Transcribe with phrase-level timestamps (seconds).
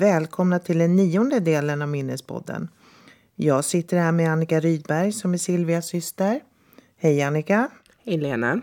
[0.00, 2.68] Välkomna till den nionde delen av Minnespodden.
[3.34, 6.40] Jag sitter här med Annika Rydberg som är Silvias syster.
[6.96, 7.70] Hej Annika!
[8.04, 8.60] Hej Lena!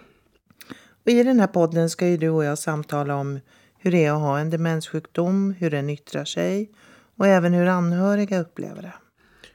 [1.03, 3.39] Och I den här podden ska ju du och jag samtala om
[3.77, 6.71] hur det är att ha en demenssjukdom, hur den yttrar sig
[7.15, 8.93] och även hur anhöriga upplever det.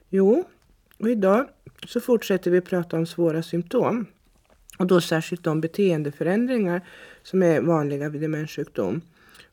[0.08, 0.44] Jo,
[0.98, 1.46] och idag
[1.86, 4.06] så fortsätter vi prata om svåra symptom.
[4.78, 6.86] Och då särskilt de beteendeförändringar
[7.22, 9.00] som är vanliga vid demenssjukdom.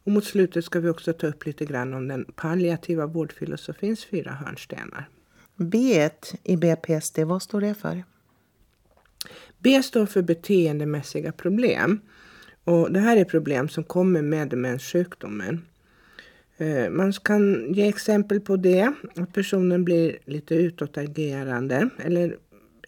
[0.10, 4.32] Och mot slutet ska vi också ta upp lite grann om den palliativa vårdfilosofins fyra
[4.32, 5.10] hörnstenar.
[5.56, 6.10] B
[6.44, 8.04] i BPSD, vad står det för?
[9.60, 12.00] B står för beteendemässiga problem.
[12.64, 15.66] Och det här är problem som kommer med demenssjukdomen.
[16.58, 18.94] Eh, man kan ge exempel på det.
[19.16, 22.38] Att personen blir lite utåtagerande eller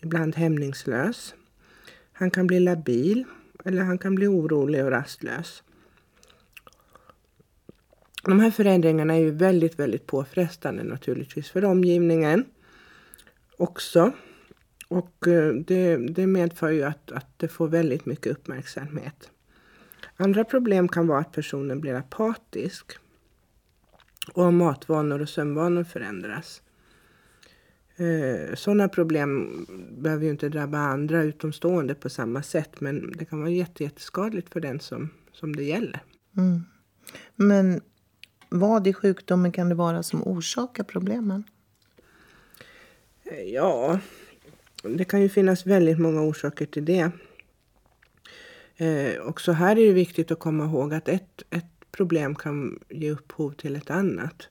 [0.02, 1.36] ibland hämningslös.
[2.12, 3.24] Han kan bli labil
[3.66, 5.64] eller han kan bli orolig och rastlös.
[8.22, 12.46] De här förändringarna är ju väldigt, väldigt påfrestande naturligtvis för omgivningen
[13.58, 14.12] också.
[14.88, 19.32] Och eh, det, det medför ju att, att det får väldigt mycket uppmärksamhet.
[20.16, 22.92] Andra problem kan vara att personen blir apatisk
[24.34, 26.62] och matvanor och sömnvanor förändras.
[27.96, 33.40] Eh, sådana problem behöver ju inte drabba andra utomstående på samma sätt men det kan
[33.40, 36.04] vara jätteskadligt för den som, som det gäller.
[36.38, 36.62] Mm.
[37.36, 37.82] Men
[38.54, 41.44] vad i sjukdomen kan det vara som orsakar problemen?
[43.46, 44.00] Ja,
[44.84, 47.12] det kan ju finnas väldigt många orsaker till det.
[48.78, 52.80] Eh, och så här är det viktigt att komma ihåg att ett, ett problem kan
[52.90, 54.50] ge upphov till ett annat.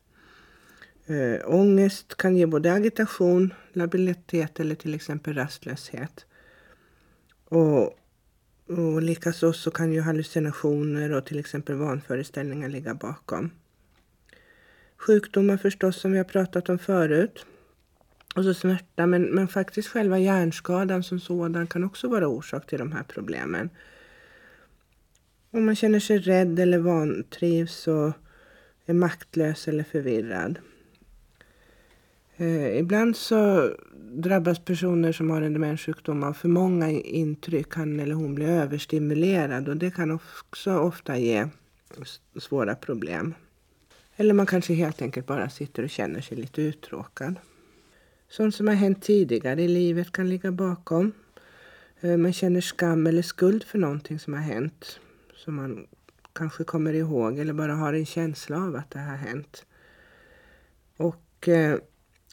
[1.07, 6.27] Eh, ångest kan ge både agitation, labilitet eller till exempel rastlöshet.
[7.45, 7.83] Och,
[8.67, 13.51] och likaså så kan ju hallucinationer och till exempel vanföreställningar ligga bakom.
[15.07, 17.47] Sjukdomar förstås som vi har pratat om förut.
[18.35, 22.79] Och så smärta, men, men faktiskt själva hjärnskadan som sådan kan också vara orsak till
[22.79, 23.71] de här problemen.
[25.51, 28.13] Om man känner sig rädd eller vantrivs och
[28.87, 30.59] är maktlös eller förvirrad.
[32.37, 33.71] Eh, ibland så
[34.13, 37.75] drabbas personer som har en demenssjukdom av för många intryck.
[37.75, 41.49] Han eller hon blir överstimulerad och det kan också ofta ge
[42.37, 43.35] svåra problem.
[44.21, 47.35] Eller man kanske helt enkelt bara sitter och känner sig lite uttråkad.
[48.29, 51.13] Sånt som har hänt tidigare i livet kan ligga bakom.
[52.01, 55.01] Eh, man känner skam eller skuld för någonting som har hänt.
[55.35, 55.87] Som man
[56.33, 59.67] kanske kommer ihåg eller bara har en känsla av att det har hänt.
[60.97, 61.79] Och eh,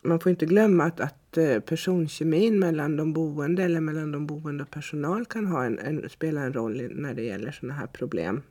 [0.04, 4.64] man får inte glömma att, att eh, personkemin mellan de boende eller mellan de boende
[4.64, 8.42] och personal kan ha en, en, spela en roll när det gäller sådana här problem.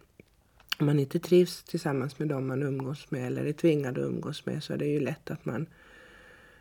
[0.78, 4.47] Om man inte trivs tillsammans med dem man umgås med eller är tvingad att umgås
[4.47, 5.66] med så är det ju lätt att man,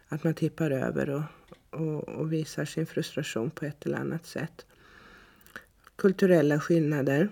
[0.08, 1.24] att man tippar över och,
[1.82, 4.66] och, och visar sin frustration på ett eller annat sätt.
[5.96, 7.30] Kulturella skillnader.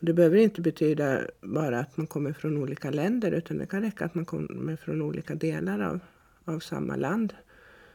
[0.00, 4.04] Det behöver inte betyda bara att man kommer från olika länder utan det kan räcka
[4.04, 6.00] att man kommer från olika delar av,
[6.44, 7.34] av samma land.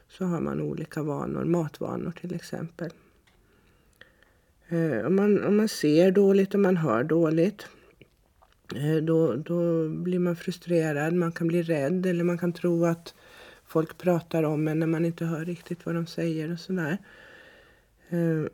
[0.08, 2.90] Så har man olika vanor, matvanor till exempel.
[4.68, 7.66] Eh, om, man, om man ser dåligt och man hör dåligt
[8.72, 13.14] Eh, då, då blir man frustrerad, man kan bli rädd eller man kan tro att
[13.64, 16.98] folk pratar om en när man inte hör riktigt vad de säger och sådär.
[18.08, 18.44] Eh,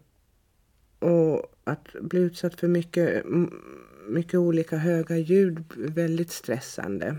[1.09, 3.25] och att bli utsatt för mycket,
[4.09, 7.17] mycket olika höga ljud är väldigt stressande.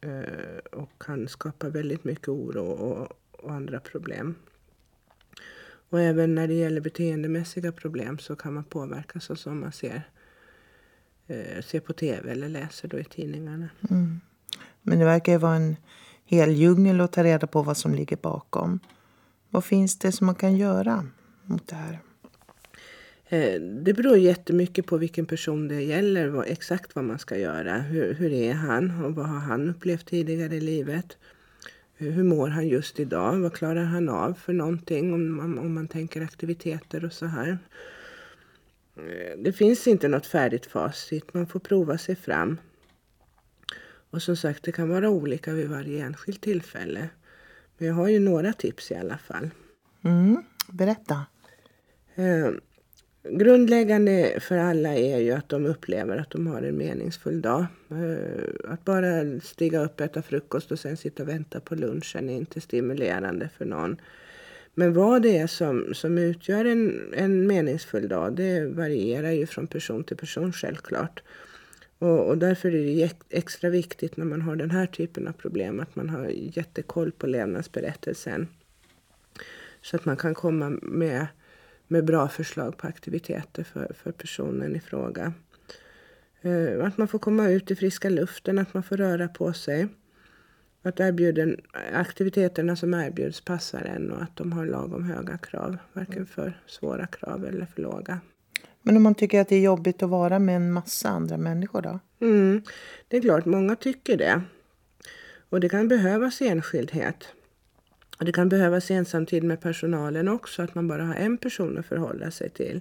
[0.00, 4.34] Eh, och kan skapa väldigt mycket oro och, och andra problem.
[5.90, 10.02] Och även när det gäller beteendemässiga problem så kan man påverkas av som man ser,
[11.30, 13.68] eh, ser på tv eller läser då i tidningarna.
[13.90, 14.20] Mm.
[14.82, 15.76] Men det verkar ju vara en
[16.24, 18.80] hel djungel att ta reda på vad som ligger bakom.
[19.48, 21.06] Vad finns det som man kan göra
[21.44, 22.00] mot det här?
[23.28, 27.78] Eh, det beror jättemycket på vilken person det gäller, vad, exakt vad man ska göra.
[27.78, 31.16] Hur, hur är han och vad har han upplevt tidigare i livet?
[31.96, 33.38] Hur mår han just idag?
[33.38, 37.58] Vad klarar han av för någonting om man, om man tänker aktiviteter och så här.
[39.08, 42.60] Eh, det finns inte något färdigt facit, man får prova sig fram.
[44.10, 47.08] Och som sagt, det kan vara olika vid varje enskilt tillfälle.
[47.78, 49.50] Men jag har ju några tips i alla fall.
[50.04, 50.42] Mm,
[50.72, 51.26] berätta.
[52.14, 52.50] Eh,
[53.22, 57.66] Grundläggande för alla är ju att de upplever att de har en meningsfull dag.
[57.90, 62.36] Eh, att bara stiga upp, äta frukost och sen sitta och vänta på lunchen är
[62.36, 64.00] inte stimulerande för någon.
[64.74, 69.66] Men vad det är som, som utgör en, en meningsfull dag, det varierar ju från
[69.66, 71.22] person till person självklart.
[71.98, 75.80] Och, och därför är det extra viktigt när man har den här typen av problem
[75.80, 78.48] att man har jättekoll på levnadsberättelsen.
[79.82, 81.26] Så att man kan komma med,
[81.88, 85.32] med bra förslag på aktiviteter för, för personen i fråga.
[86.40, 89.88] Eh, att man får komma ut i friska luften, att man får röra på sig.
[90.82, 91.60] Att erbjuden,
[91.92, 95.76] aktiviteterna som erbjuds passar en och att de har lagom höga krav.
[95.92, 98.20] Varken för svåra krav eller för låga.
[98.82, 101.82] Men om man tycker att det är jobbigt att vara med en massa andra människor
[101.82, 102.00] då?
[102.20, 102.62] Mm,
[103.08, 104.42] det är klart, många tycker det.
[105.48, 107.28] Och det kan behövas enskildhet.
[108.18, 111.86] Och det kan behövas ensamtid med personalen också, att man bara har en person att
[111.86, 112.80] förhålla sig till.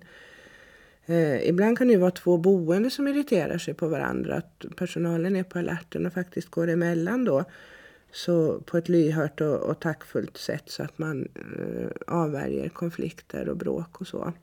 [1.06, 4.36] Eh, ibland kan det vara två boende som irriterar sig på varandra.
[4.36, 7.46] Att personalen är på alerten och faktiskt går emellan då.
[8.12, 13.58] Så på ett lyhört och, och tackfullt sätt så att man eh, avvärjer konflikter och
[13.58, 14.34] bråk och så.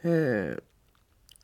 [0.00, 0.52] Eh,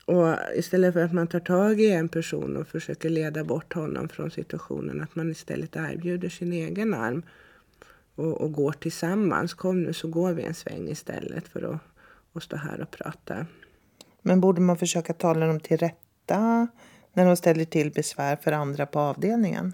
[0.05, 4.09] och istället för att man tar tag i en person och försöker leda bort honom
[4.09, 7.23] från situationen, att man istället erbjuder sin egen arm
[8.15, 9.53] och, och går tillsammans.
[9.53, 11.81] Kom nu så går vi en sväng istället för att,
[12.33, 13.45] att stå här och prata.
[14.21, 16.67] Men borde man försöka tala dem till rätta
[17.13, 19.73] när de ställer till besvär för andra på avdelningen?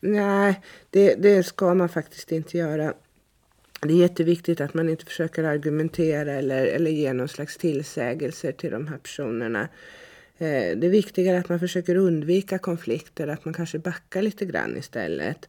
[0.00, 0.60] Nej,
[0.90, 2.94] det, det ska man faktiskt inte göra.
[3.80, 8.70] Det är jätteviktigt att man inte försöker argumentera eller, eller ge någon slags tillsägelser till
[8.70, 9.68] de här personerna.
[10.38, 14.76] Eh, det är viktigare att man försöker undvika konflikter, att man kanske backar lite grann
[14.76, 15.48] istället.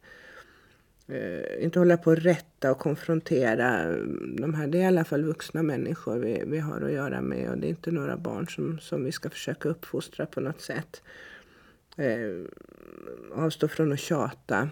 [1.08, 3.96] Eh, inte hålla på att rätta och konfrontera.
[4.38, 7.50] De här, det är i alla fall vuxna människor vi, vi har att göra med
[7.50, 11.02] och det är inte några barn som, som vi ska försöka uppfostra på något sätt.
[11.98, 12.46] Eh,
[13.34, 14.70] avstå från att tjata.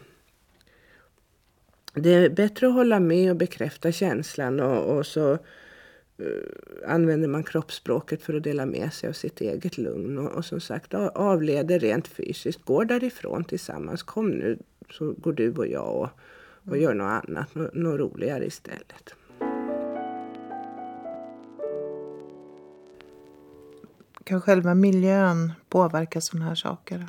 [1.94, 5.38] Det är bättre att hålla med och bekräfta känslan och, och så eh,
[6.88, 10.18] använder man kroppsspråket för att dela med sig av sitt eget lugn.
[10.18, 12.66] Och, och som sagt, avleder rent fysiskt.
[12.66, 14.04] Går därifrån tillsammans.
[14.04, 14.58] Kom nu
[14.90, 16.10] så går du och jag och,
[16.72, 19.16] och gör något annat, något, något roligare istället.
[24.26, 27.08] Kan själva miljön påverka sådana här saker?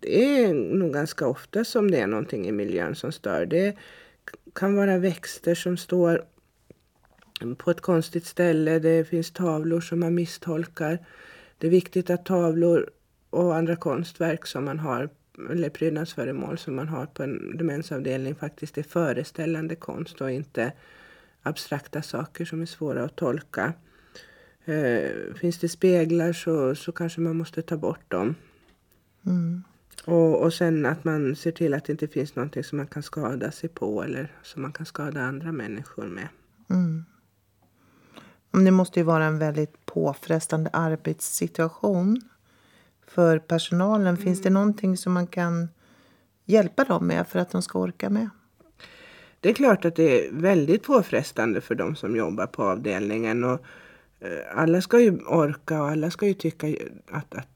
[0.00, 3.46] Det är nog ganska ofta som det är någonting i miljön som stör.
[3.46, 3.76] Det
[4.54, 6.24] kan vara växter som står
[7.56, 8.78] på ett konstigt ställe.
[8.78, 11.06] Det finns tavlor som man misstolkar.
[11.58, 12.90] Det är viktigt att tavlor
[13.30, 15.08] och andra konstverk som man har
[15.50, 20.72] eller prydnadsföremål som man har på en demensavdelning faktiskt är föreställande konst och inte
[21.42, 23.72] abstrakta saker som är svåra att tolka.
[24.64, 28.34] Eh, finns det speglar så, så kanske man måste ta bort dem.
[29.26, 29.62] Mm.
[30.04, 33.02] Och, och sen att man ser till att det inte finns någonting som man kan
[33.02, 36.28] skada sig på eller som man kan skada andra människor med.
[36.70, 37.04] Mm.
[38.64, 42.20] Det måste ju vara en väldigt påfrestande arbetssituation
[43.06, 44.06] för personalen.
[44.06, 44.22] Mm.
[44.22, 44.60] Finns det mm.
[44.60, 45.68] någonting som man kan
[46.44, 48.28] hjälpa dem med för att de ska orka med?
[49.40, 53.44] Det är klart att det är väldigt påfrestande för de som jobbar på avdelningen.
[53.44, 53.60] Och
[54.24, 56.66] Eh, alla ska ju orka och alla ska ju tycka
[57.10, 57.48] att, att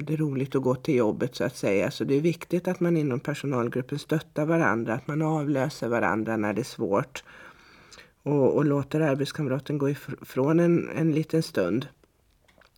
[0.00, 1.90] det är roligt att gå till jobbet så att säga.
[1.90, 6.52] Så det är viktigt att man inom personalgruppen stöttar varandra, att man avlöser varandra när
[6.52, 7.24] det är svårt.
[8.22, 11.86] Och, och låter arbetskamraten gå ifrån en, en liten stund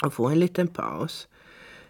[0.05, 1.29] och få en liten paus.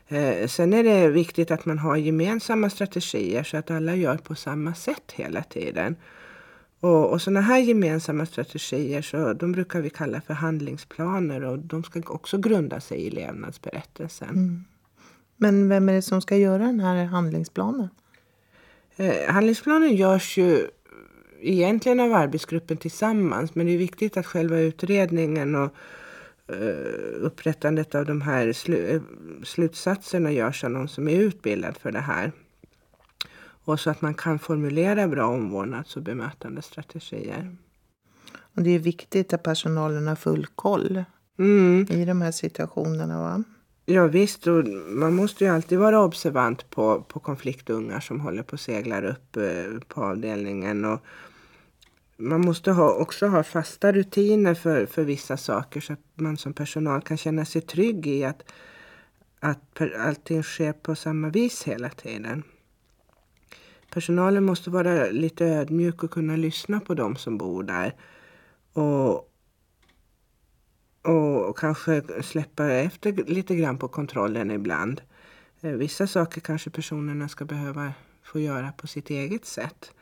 [0.09, 4.35] Eh, sen är det viktigt att man har gemensamma strategier så att alla gör på
[4.35, 5.97] samma sätt hela tiden.
[6.81, 11.85] Och, och sådana här gemensamma strategier så de brukar vi kalla för handlingsplaner och de
[11.85, 14.29] ska också grunda sig i levnadsberättelsen.
[14.29, 14.65] Mm.
[15.37, 17.89] Men vem är det som ska göra den här handlingsplanen?
[18.97, 20.67] Eh, handlingsplanen görs ju
[21.41, 25.75] egentligen av arbetsgruppen tillsammans men det är viktigt att själva utredningen och
[26.53, 29.01] uh, upprättandet av de här eh,
[29.45, 32.33] slutsatserna görs av någon som är utbildad för det här.
[33.69, 37.57] Och så att man kan formulera bra omvårdnads och bemötandestrategier.
[38.57, 41.05] Och det är viktigt att personalen har full koll
[41.39, 41.87] mm.
[41.91, 43.45] i de här situationerna va?
[43.87, 48.55] Ja visst, och man måste ju alltid vara observant på, på konfliktungar som håller på
[48.55, 50.85] att segla upp eh, på avdelningen.
[50.85, 51.01] Och
[52.17, 56.53] man måste ha, också ha fasta rutiner för, för vissa saker så att man som
[56.53, 58.43] personal kan känna sig trygg i att,
[59.41, 62.43] att allting sker på samma vis hela tiden.
[63.91, 67.95] Personalen måste vara lite ödmjuk och kunna lyssna på dem som bor där.
[68.73, 69.31] Och,
[71.03, 75.01] och kanske släppa efter lite grann på kontrollen ibland.
[75.61, 77.93] Eh, vissa saker kanske personerna ska behöva
[78.23, 79.93] få göra på sitt eget sätt.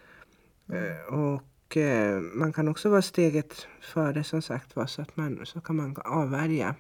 [0.68, 5.46] Eh, och eh, man kan också vara steget före som sagt var så att man
[5.46, 6.74] så kan man avvärja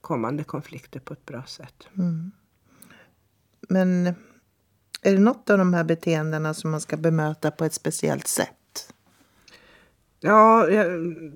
[0.00, 1.88] kommande konflikter på ett bra sätt.
[1.98, 2.32] Mm.
[3.68, 4.14] Men
[5.04, 8.50] är det något av de här beteendena som man ska bemöta på ett speciellt sätt?
[10.20, 10.86] Ja, jag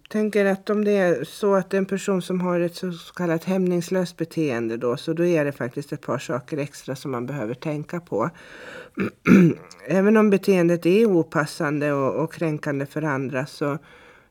[0.08, 4.16] tänker att om det är så att en person som har ett så kallat hämningslöst
[4.16, 8.00] beteende då, så då är det faktiskt ett par saker extra som man behöver tänka
[8.00, 8.30] på.
[9.86, 13.78] Även om beteendet är opassande och, och kränkande för andra så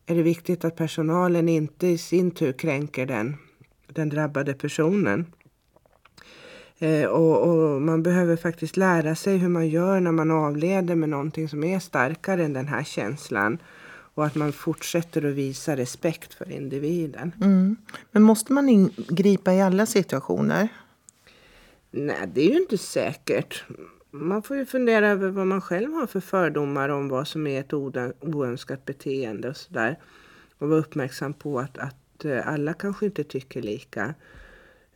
[0.06, 3.38] är det viktigt att personalen inte i sin tur kränker den,
[3.88, 5.26] den drabbade personen.
[6.80, 11.10] Eh, och, och, man behöver faktiskt lära sig hur man gör när man avleder med
[11.10, 13.58] någonting som är starkare än den här känslan.
[14.14, 17.32] Och att man fortsätter att visa respekt för individen.
[17.42, 17.76] Mm.
[18.12, 20.68] Men måste man ingripa i alla situationer?
[21.92, 23.64] Nej, det är ju inte säkert.
[24.12, 27.60] Man får ju fundera över vad man själv har för fördomar om vad som är
[27.60, 27.74] ett
[28.24, 30.00] oönskat beteende och sådär.
[30.58, 34.14] Och vara uppmärksam på att, att eh, alla kanske inte tycker lika.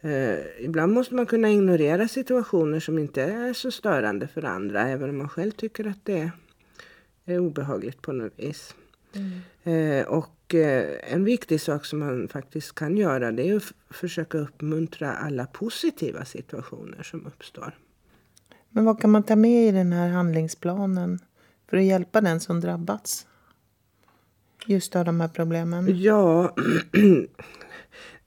[0.02, 5.10] Eh, ibland måste man kunna ignorera situationer som inte är så störande för andra, även
[5.10, 6.32] om man själv tycker att det
[7.26, 8.76] är obehagligt på något vis.
[9.14, 10.00] Mm.
[10.00, 14.38] Eh, och eh, en viktig sak som man faktiskt kan göra det är att försöka
[14.38, 17.78] uppmuntra alla positiva situationer som uppstår.
[18.70, 21.20] Men vad kan man ta med i den här handlingsplanen
[21.70, 23.28] för att hjälpa den som drabbats?
[24.66, 26.02] Just av de här problemen.
[26.02, 26.56] Ja,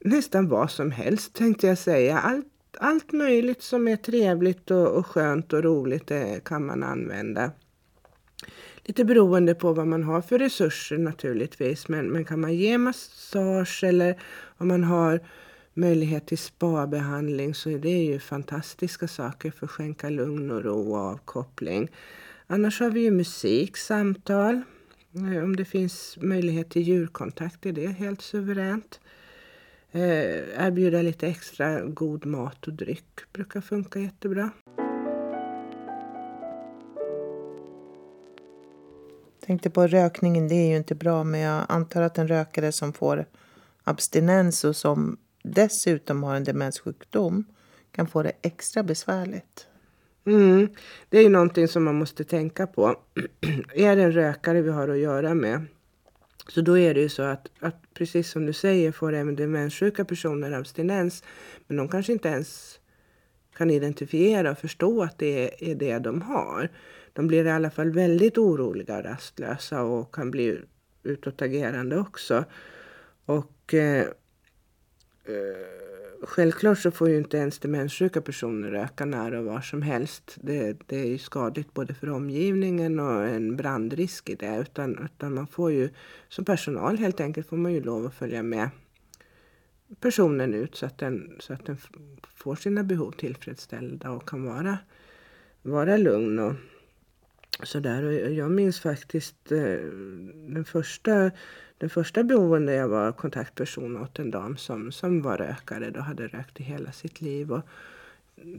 [0.04, 2.18] nästan vad som helst tänkte jag säga.
[2.18, 2.46] Allt,
[2.78, 7.50] allt möjligt som är trevligt och, och skönt och roligt det kan man använda.
[8.84, 11.88] Lite beroende på vad man har för resurser naturligtvis.
[11.88, 14.20] Men, men kan man ge massage eller
[14.58, 15.20] om man har
[15.74, 20.92] möjlighet till spabehandling så är det ju fantastiska saker för att skänka lugn och ro
[20.92, 21.88] och avkoppling.
[22.46, 24.62] Annars har vi ju musik, samtal.
[25.14, 29.00] Eh, om det finns möjlighet till djurkontakt är det helt suveränt.
[29.96, 34.50] Eh, erbjuda lite extra god mat och dryck brukar funka jättebra.
[39.46, 42.92] Tänkte på rökningen, det är ju inte bra men jag antar att en rökare som
[42.92, 43.26] får
[43.84, 47.44] abstinens och som dessutom har en demenssjukdom
[47.92, 49.66] kan få det extra besvärligt.
[50.26, 50.68] Mm,
[51.08, 52.96] det är ju någonting som man måste tänka på.
[53.74, 55.66] är det en rökare vi har att göra med
[56.48, 60.04] så då är det ju så att, att precis som du säger får även demenssjuka
[60.04, 61.22] personer abstinens.
[61.66, 62.80] Men de kanske inte ens
[63.56, 66.68] kan identifiera och förstå att det är det de har.
[67.12, 70.60] De blir i alla fall väldigt oroliga och rastlösa och kan bli
[71.02, 72.44] utåtagerande också.
[73.24, 74.06] Och eh,
[75.24, 75.83] eh,
[76.26, 80.36] självklart så får ju inte ens demenssjuka personer röka nära och var som helst.
[80.40, 84.58] Det, det är ju skadligt både för omgivningen och en brandrisk i det.
[84.60, 85.88] Utan, utan man får ju
[86.28, 88.70] som personal helt enkelt får man ju lov att följa med
[90.00, 91.76] personen ut så att den, så att den
[92.36, 94.78] får sina behov tillfredsställda och kan vara,
[95.62, 96.54] vara lugn och
[97.62, 98.04] sådär.
[98.04, 99.58] Och jag minns faktiskt eh,
[100.48, 101.30] den första,
[101.78, 106.26] den första boende jag var kontaktperson åt en dam som, som var rökare och hade
[106.26, 107.52] rökt i hela sitt liv.
[107.52, 107.62] Och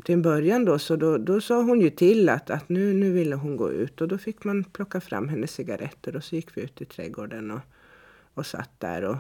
[0.04, 3.12] till en början då, så då, då sa hon ju till att, att nu, nu
[3.12, 6.58] ville hon gå ut och då fick man plocka fram hennes cigaretter och så gick
[6.58, 7.60] vi ut i trädgården och,
[8.34, 9.04] och satt där.
[9.04, 9.18] Och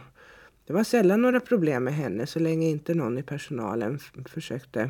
[0.67, 4.89] det var sällan några problem med henne så länge inte någon i personalen försökte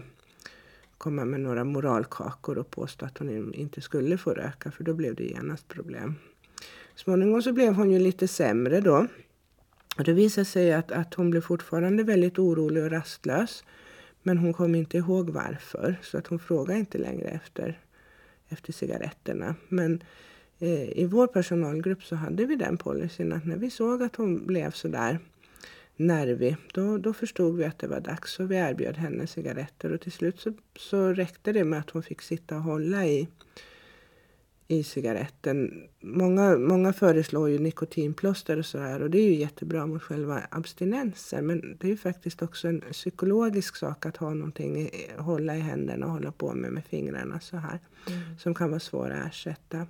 [1.06, 5.16] komma med några moralkakor och påstå att hon inte skulle få röka för då blev
[5.16, 6.16] det genast problem.
[6.96, 9.08] Småningom så blev hon ju lite sämre då.
[9.98, 13.64] Och det visade sig att, att hon blev fortfarande väldigt orolig och rastlös.
[14.24, 17.80] Men hon kom inte ihåg varför så att hon frågade inte längre efter,
[18.50, 19.56] efter cigaretterna.
[19.70, 20.04] Men
[20.60, 24.46] eh, i vår personalgrupp så hade vi den policyn att när vi såg att hon
[24.46, 25.20] blev sådär
[25.98, 26.58] nervig.
[26.74, 29.94] Då, då förstod vi att det var dags och vi erbjöd henne cigaretter.
[29.94, 33.28] Och till slut så, så räckte det med att hon fick sitta och hålla i,
[34.68, 35.84] i cigaretten.
[36.00, 41.48] Många, många föreslår ju nikotinplåster och sådär och det är ju jättebra mot själva abstinensen.
[41.48, 46.06] Men det är ju faktiskt också en psykologisk sak att ha någonting, hålla i händerna
[46.06, 47.80] och hålla på med med fingrarna så här.
[48.08, 48.38] Mm.
[48.40, 49.88] Som kan vara svår att ersätta.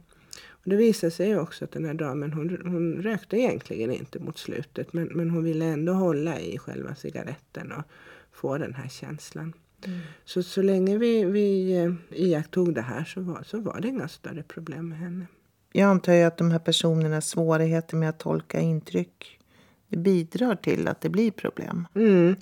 [0.67, 4.93] Det visade sig också att den här damen hon, hon rökte egentligen inte mot slutet
[4.93, 7.83] men, men hon ville ändå hålla i själva cigaretten och
[8.31, 9.53] få den här känslan.
[9.85, 9.99] Mm.
[10.25, 14.07] Så, så länge vi, vi eh, iakttog det här så var, så var det inga
[14.07, 15.27] större problem med henne.
[15.71, 19.39] Jag antar ju att de här personernas svårigheter med att tolka intryck
[19.87, 21.87] det bidrar till att det blir problem.
[21.95, 22.35] Mm,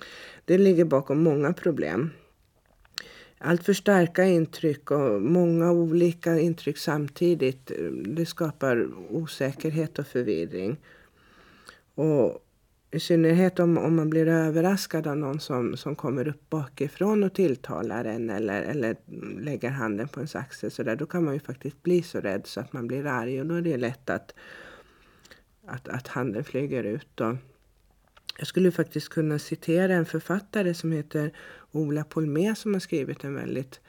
[0.45, 2.09] det ligger bakom många problem
[3.43, 7.71] allt för starka intryck och många olika intryck samtidigt.
[7.71, 10.77] Eh, det skapar osäkerhet och förvirring.
[11.95, 12.45] Och
[12.91, 17.33] I synnerhet om, om man blir överraskad av någon som, som kommer upp bakifrån och
[17.33, 18.95] tilltalar en eller, eller
[19.39, 20.71] lägger handen på ens axel.
[20.71, 23.39] Så där, då kan man ju faktiskt bli så rädd så att man blir arg
[23.39, 24.33] och då är det lätt att,
[25.67, 27.07] att, att handen flyger ut.
[27.15, 27.37] Då.
[28.37, 31.31] jag skulle faktiskt kunna citera en författare som heter
[31.73, 33.79] Ola Polmé som har skrivit en väldigt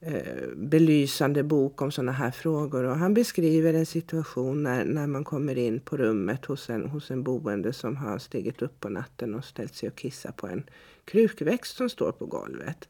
[0.00, 2.84] eh, belysande bok om sådana här frågor.
[2.84, 7.10] Och han beskriver en situation när, när man kommer in på rummet hos en, hos
[7.10, 10.64] en boende som har stigit upp på natten och ställt sig och kissat på en
[11.04, 12.88] krukväxt som står på golvet.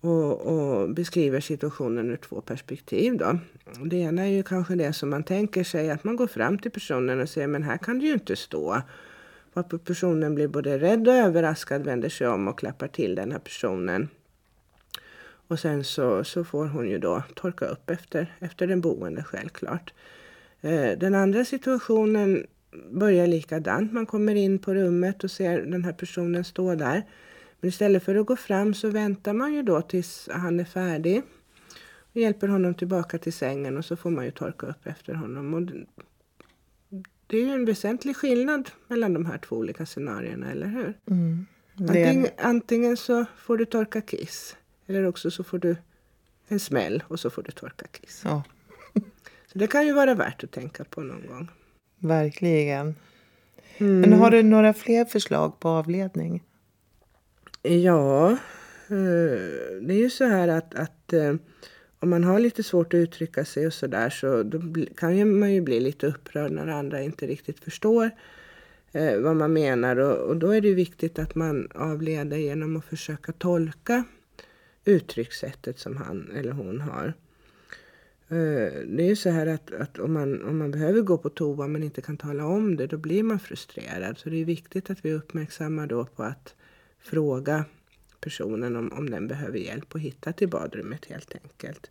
[0.00, 3.16] Och, och, beskriver situationen ur två perspektiv.
[3.16, 3.38] Då.
[3.84, 6.70] Det ena är ju kanske det som man tänker sig att man går fram till
[6.70, 8.82] personen och säger men här kan du ju inte stå.
[9.52, 13.38] Varpå personen blir både rädd och överraskad, vänder sig om och klappar till den här
[13.38, 14.08] personen.
[15.48, 19.94] Och sen så, så får hon ju då torka upp efter, efter den boende självklart.
[20.60, 22.46] Eh, den andra situationen
[22.90, 23.92] börjar likadant.
[23.92, 27.02] Man kommer in på rummet och ser den här personen stå där.
[27.60, 31.22] Men istället för att gå fram så väntar man ju då tills han är färdig.
[32.12, 35.54] Och hjälper honom tillbaka till sängen och så får man ju torka upp efter honom.
[35.54, 35.62] Och
[37.32, 40.94] det är ju en väsentlig skillnad mellan de här två olika scenarierna, eller hur?
[41.10, 41.46] Mm.
[41.78, 45.76] Antingen, antingen så får du torka kiss eller också så får du
[46.48, 48.22] en smäll och så får du torka kiss.
[48.24, 48.42] Ja.
[49.52, 51.50] så det kan ju vara värt att tänka på någon gång.
[51.98, 52.94] Verkligen.
[53.78, 54.00] Mm.
[54.00, 56.42] Men har du några fler förslag på avledning?
[57.62, 58.36] Ja, eh,
[59.82, 61.34] det är ju så här att, att eh,
[62.02, 64.60] om man har lite svårt att uttrycka sig och sådär så då
[64.96, 68.10] kan man ju bli lite upprörd när andra inte riktigt förstår
[68.92, 69.96] eh, vad man menar.
[69.96, 74.04] Och, och, då är det viktigt att man avleder genom att försöka tolka
[74.84, 77.14] uttryckssättet som han eller hon har.
[78.28, 81.28] Eh, det är ju så här att, att, om, man, om man behöver gå på
[81.28, 84.18] toa men inte kan tala om det, då blir man frustrerad.
[84.18, 86.54] Så det är viktigt att vi uppmärksammar då på att
[87.00, 87.64] fråga
[88.22, 91.90] personen om, om den behöver hjälp att hitta till badrummet helt enkelt.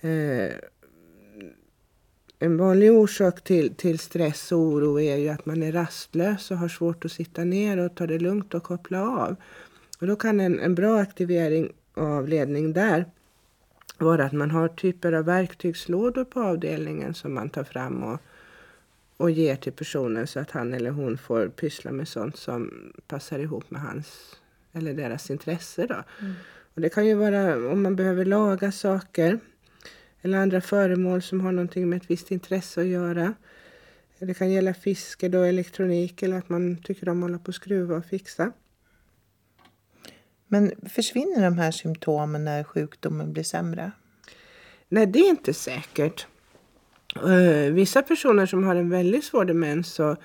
[0.00, 0.54] Eh,
[2.38, 6.56] en vanlig orsak till, till stress och oro är ju att man är rastlös och
[6.56, 9.36] har svårt att sitta ner och ta det lugnt och koppla av.
[10.00, 13.04] Och då kan en, en bra aktivering av ledning där
[13.98, 18.20] vara att man har typer av verktygslådor på avdelningen som man tar fram och,
[19.16, 23.38] och ger till personen så att han eller hon får pyssla med sånt som passar
[23.38, 24.36] ihop med hans
[24.72, 25.86] eller deras intresse.
[25.86, 26.02] Då.
[26.20, 26.34] Mm.
[26.74, 29.38] Och det kan ju vara om man behöver laga saker
[30.22, 33.34] eller andra föremål som har någonting med ett visst intresse att göra.
[34.18, 37.54] Det kan gälla fiske, då, elektronik eller att man tycker om att hålla på och
[37.54, 38.52] skruva och fixa.
[40.46, 43.92] Men försvinner de här symptomen när sjukdomen blir sämre?
[44.88, 46.26] Nej, det är inte säkert.
[47.26, 50.16] Uh, vissa personer som har en väldigt svår demens och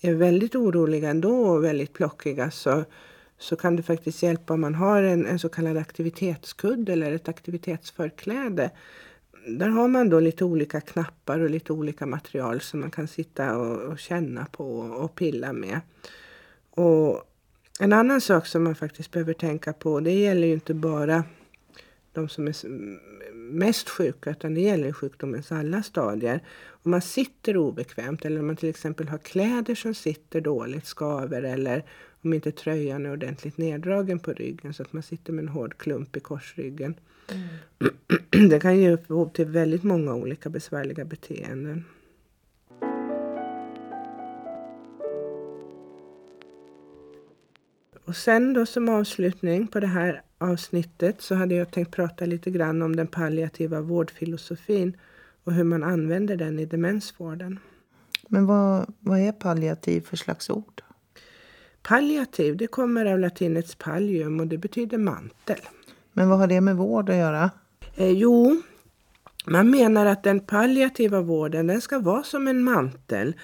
[0.00, 2.84] är väldigt oroliga ändå och väldigt plockiga så,
[3.42, 7.28] så kan det faktiskt hjälpa om man har en, en så kallad aktivitetskudde eller ett
[7.28, 8.70] aktivitetsförkläde.
[9.46, 13.58] Där har man då lite olika knappar och lite olika material som man kan sitta
[13.58, 15.80] och, och känna på och pilla med.
[16.70, 17.22] Och
[17.80, 21.24] en annan sak som man faktiskt behöver tänka på, det gäller ju inte bara
[22.12, 22.54] de som är
[23.34, 26.40] mest sjuka, utan det gäller sjukdomens alla stadier.
[26.68, 31.42] Om man sitter obekvämt eller om man till exempel har kläder som sitter dåligt, skaver
[31.42, 31.84] eller
[32.22, 35.78] om inte tröjan är ordentligt neddragen på ryggen så att man sitter med en hård
[35.78, 36.94] klump i korsryggen.
[37.32, 37.48] Mm.
[38.50, 41.84] Det kan ge upphov till väldigt många olika besvärliga beteenden.
[48.04, 52.50] Och sen då som avslutning på det här avsnittet så hade jag tänkt prata lite
[52.50, 54.96] grann om den palliativa vårdfilosofin
[55.44, 57.58] och hur man använder den i demensvården.
[58.28, 60.82] Men vad, vad är palliativ för slags ord?
[61.82, 65.58] Palliativ det kommer av latinets pallium och det betyder mantel.
[66.12, 67.50] Men vad har det med vård att göra?
[67.96, 68.62] Eh, jo,
[69.46, 73.34] man menar att den palliativa vården den ska vara som en mantel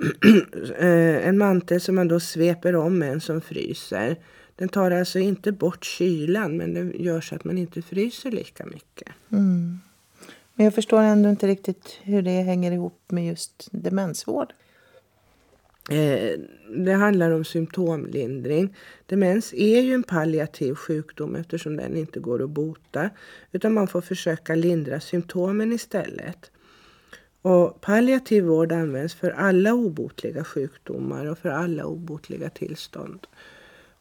[0.78, 4.16] Eh, en mantel som man då sveper om med en som fryser.
[4.56, 8.66] Den tar alltså inte bort kylan men den gör så att man inte fryser lika
[8.66, 9.08] mycket.
[9.32, 9.80] Mm.
[10.54, 14.52] Men jag förstår ändå inte riktigt hur det hänger ihop med just demensvård.
[15.90, 16.40] Eh,
[16.76, 18.76] det handlar om symptomlindring.
[19.06, 23.10] Demens är ju en palliativ sjukdom eftersom den inte går att bota.
[23.52, 26.50] Utan man får försöka lindra symptomen istället.
[27.42, 33.26] Och palliativ vård används för alla obotliga sjukdomar och för alla obotliga tillstånd.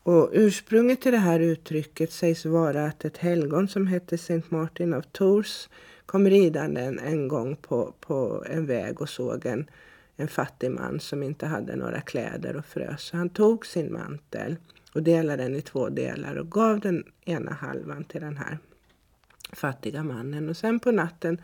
[0.03, 4.93] Och ursprunget till det här uttrycket sägs vara att ett helgon som hette Saint Martin
[4.93, 5.69] of Tours
[6.05, 9.69] kom ridande en, en gång på, på en väg och såg en,
[10.19, 13.01] en fattig man som inte hade några kläder och frös.
[13.01, 14.55] Så han tog sin mantel
[14.93, 18.57] och delade den i två delar och gav den ena halvan till den här
[19.53, 20.49] fattiga mannen.
[20.49, 21.41] Och sen på natten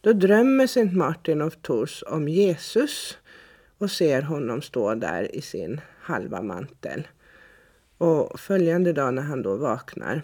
[0.00, 3.18] då drömmer Saint Martin of Tours om Jesus
[3.78, 7.08] och ser honom stå där i sin halva mantel.
[7.98, 10.22] Och följande dag när han då vaknar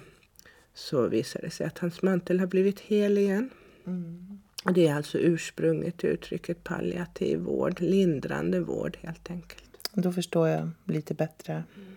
[0.75, 3.51] så visar det sig att hans mantel har blivit hel igen.
[3.87, 4.41] Mm.
[4.73, 9.89] Det är alltså ursprunget till uttrycket palliativ vård, lindrande vård helt enkelt.
[9.93, 11.53] Då förstår jag lite bättre.
[11.53, 11.89] Mm.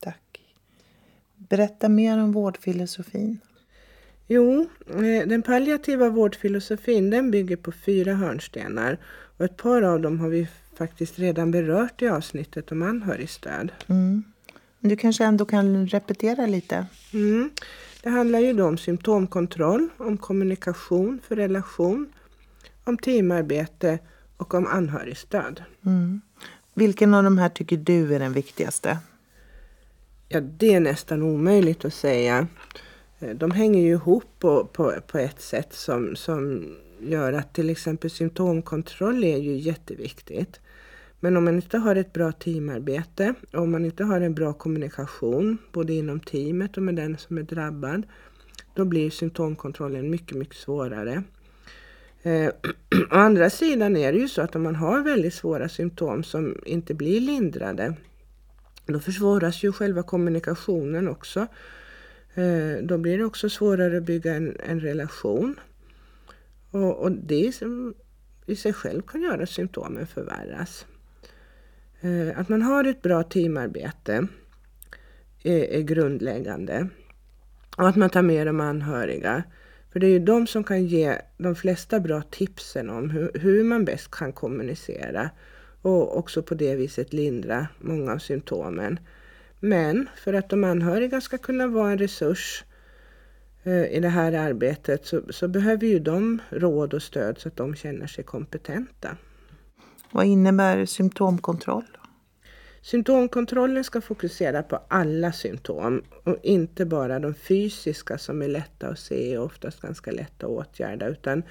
[0.00, 0.40] Tack.
[1.36, 3.38] Berätta mer om vårdfilosofin.
[4.26, 8.98] Jo, eh, den palliativa vårdfilosofin den bygger på fyra hörnstenar.
[9.36, 13.72] Och ett par av dem har vi faktiskt redan berört i avsnittet om anhörigstöd.
[13.86, 14.24] Mm.
[14.80, 16.86] Du kanske ändå kan repetera lite?
[17.12, 17.50] Mm.
[18.08, 22.12] Det handlar ju då om symptomkontroll, om kommunikation för relation,
[22.84, 23.98] om teamarbete
[24.36, 25.62] och om anhörigstöd.
[25.86, 26.20] Mm.
[26.74, 28.98] Vilken av de här tycker du är den viktigaste?
[30.28, 32.46] Ja, det är nästan omöjligt att säga.
[33.18, 36.66] Eh, de hänger ju ihop på, på, på ett sätt som, som
[37.00, 40.60] gör att till exempel symptomkontroll är ju jätteviktigt.
[41.20, 45.58] Men om man inte har ett bra teamarbete, om man inte har en bra kommunikation
[45.72, 48.02] både inom teamet och med den som är drabbad,
[48.74, 51.22] då blir symptomkontrollen mycket, mycket svårare.
[52.22, 52.48] Eh,
[53.10, 56.56] å andra sidan är det ju så att om man har väldigt svåra symptom som
[56.66, 57.94] inte blir lindrade,
[58.86, 61.46] då försvåras ju själva kommunikationen också.
[62.34, 65.60] Eh, då blir det också svårare att bygga en, en relation.
[66.70, 67.62] Och, och det
[68.46, 70.86] i sig själv kan göra att symptomen förvärras.
[72.00, 74.26] Eh, att man har ett bra teamarbete
[75.42, 76.88] eh, är, grundläggande.
[77.76, 79.42] Och att man tar med de anhöriga.
[79.92, 83.64] För det är ju de som kan ge de flesta bra tipsen om hur, hur
[83.64, 85.30] man bäst kan kommunicera
[85.82, 89.00] och också på det viset lindra många av symptomen.
[89.60, 92.64] Men för att de anhöriga ska kunna vara en resurs
[93.62, 97.56] eh, i det här arbetet så, så, behöver ju de råd och stöd så att
[97.56, 99.16] de känner sig kompetenta.
[100.10, 101.84] Vad innebär symptomkontroll?
[102.82, 108.98] Symptomkontrollen ska fokusera på alla symptom och inte bara de fysiska som är lätta att
[108.98, 111.42] se och oftast ganska lätta att åtgärda utan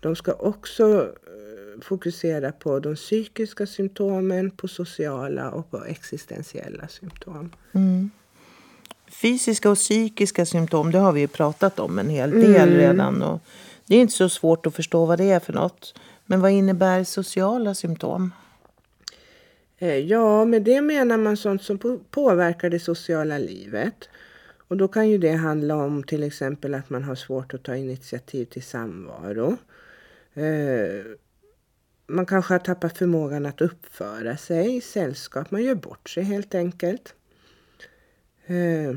[0.00, 7.52] de ska också eh, fokusera på de psykiska symptomen, på sociala och på existentiella symptom.
[7.72, 8.10] Mm.
[9.22, 12.74] Fysiska och psykiska symptom det har vi ju pratat om en hel del mm.
[12.74, 13.22] redan.
[13.22, 13.40] Och
[13.86, 15.94] det är inte så svårt att förstå vad det är för något.
[16.26, 18.32] Men vad innebär sociala symptom?
[19.78, 21.78] Eh, ja, med det menar man sånt som
[22.10, 24.08] påverkar det sociala livet.
[24.68, 27.76] Och då kan ju det handla om till exempel att man har svårt att ta
[27.76, 29.56] initiativ till samvaro.
[30.34, 31.04] Eh,
[32.06, 35.50] man kanske har tappat förmågan att uppföra sig i sällskap.
[35.50, 37.14] Man gör bort sig helt enkelt.
[38.46, 38.96] Eh,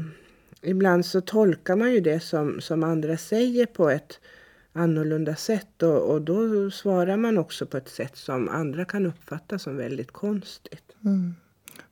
[0.61, 4.19] ibland så tolkar man ju det som, som andra säger på ett
[4.73, 9.59] annorlunda sätt och, och då svarar man också på ett sätt som andra kan uppfatta
[9.59, 10.95] som väldigt konstigt.
[11.05, 11.35] Mm.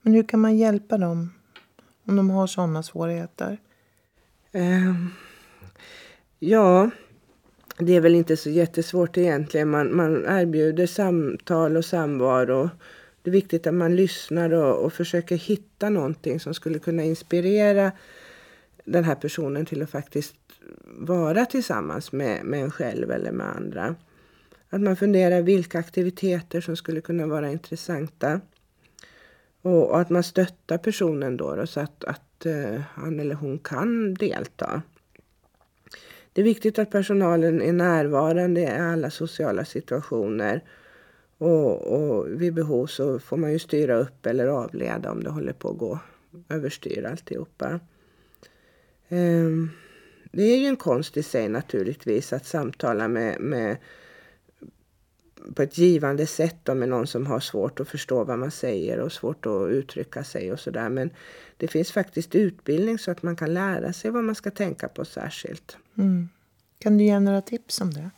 [0.01, 1.33] Men hur kan man hjälpa dem
[2.05, 3.57] om de har sådana svårigheter?
[4.55, 5.07] Uh,
[6.39, 6.89] ja,
[7.77, 9.69] det är väl inte så jättesvårt egentligen.
[9.69, 12.69] Man, man erbjuder samtal och samvaro.
[13.21, 17.91] Det är viktigt att man lyssnar och, och försöker hitta någonting som skulle kunna inspirera
[18.85, 20.35] den här personen till att faktiskt
[20.97, 23.95] vara tillsammans med, med en själv eller med andra.
[24.69, 28.41] Att man funderar vilka aktiviteter som skulle kunna vara intressanta.
[29.61, 33.59] Och, och att man stöttar personen då, då så att, att uh, han eller hon
[33.59, 34.81] kan delta.
[36.33, 40.63] Det är viktigt att personalen är närvarande i alla sociala situationer.
[41.37, 45.53] Och, och vid behov så får man ju styra upp eller avleda om det håller
[45.53, 45.99] på att gå
[46.49, 47.79] överstyr alltihopa.
[49.09, 49.71] Um,
[50.31, 53.77] det är ju en konst i sig naturligtvis att samtala med, med
[55.55, 59.11] på ett givande sätt med någon som har svårt att förstå vad man säger och
[59.11, 60.89] svårt att uttrycka sig och sådär.
[60.89, 61.09] Men
[61.57, 65.05] det finns faktiskt utbildning så att man kan lära sig vad man ska tänka på
[65.05, 65.77] särskilt.
[65.97, 66.29] Mm.
[66.79, 68.09] Kan du ge några tips om det?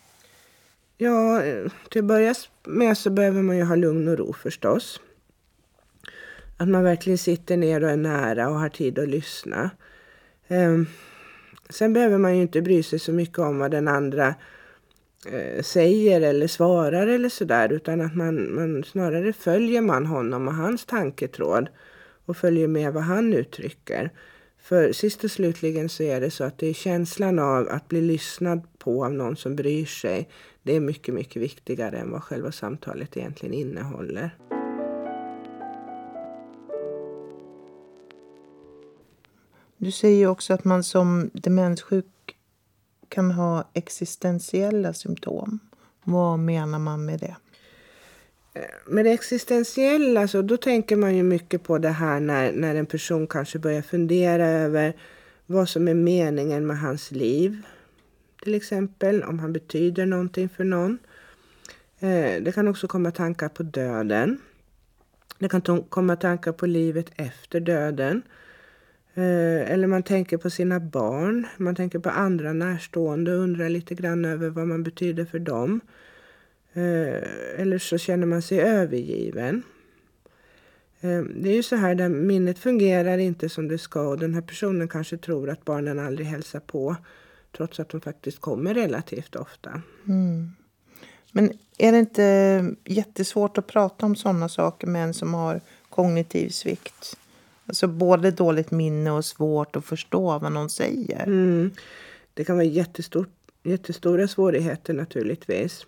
[0.97, 1.41] Ja,
[1.89, 5.01] till att börja med så behöver man ju ha lugn och ro förstås.
[6.57, 9.69] Att man verkligen sitter ner och är nära och har tid att lyssna.
[11.69, 14.35] Sen behöver man ju inte bry sig så mycket om vad den andra
[15.31, 20.55] eh, säger eller svarar eller sådär utan att man, man snarare följer man honom och
[20.55, 21.69] hans tanketråd
[22.25, 24.11] och följer med vad han uttrycker.
[24.61, 28.01] För sist och slutligen så är det så att det är känslan av att bli
[28.01, 30.29] lyssnad på av någon som bryr sig.
[30.63, 34.31] Det är mycket, mycket viktigare än vad själva samtalet egentligen innehåller.
[39.81, 42.05] Du säger också att man som demenssjuk
[43.09, 45.59] kan ha existentiella symptom.
[46.03, 47.35] Vad menar man med det?
[48.53, 52.75] Eh, med det existentiella så då tänker man ju mycket på det här när, när
[52.75, 54.95] en person kanske börjar fundera över
[55.45, 57.61] vad som är meningen med hans liv.
[58.43, 60.97] Till exempel om han betyder någonting för någon.
[61.99, 64.41] Eh, det kan också komma tankar på döden.
[65.39, 68.21] Det kan komma tankar på livet efter döden.
[69.19, 73.95] Eh, eller man tänker på sina barn, man tänker på andra närstående och undrar lite
[73.95, 75.81] grann över vad man betyder för dem.
[76.73, 79.63] Eh, eller så känner man sig övergiven.
[81.01, 84.33] Eh, det är ju så här där minnet fungerar inte som det ska och den
[84.33, 86.95] här personen kanske tror att barnen aldrig hälsar på
[87.57, 89.81] trots att de faktiskt kommer relativt ofta.
[90.07, 90.51] Mm.
[91.31, 96.49] Men är det inte jättesvårt att prata om sådana saker med en som har kognitiv
[96.49, 97.17] svikt?
[97.69, 101.23] Alltså både dåligt minne och svårt att förstå vad någon säger.
[101.23, 101.71] Mm.
[102.33, 103.29] Det kan vara jättestort,
[103.63, 105.85] jättestora svårigheter naturligtvis.